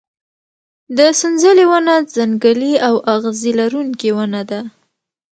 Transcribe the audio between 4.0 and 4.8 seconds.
ونه ده.